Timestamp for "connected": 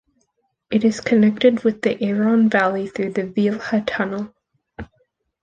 0.99-1.63